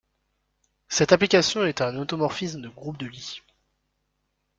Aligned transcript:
Cette 0.87 1.11
application 1.11 1.63
est 1.63 1.79
un 1.79 1.95
automorphisme 1.95 2.59
de 2.59 2.69
groupe 2.69 2.97
de 2.97 3.05
Lie. 3.05 3.43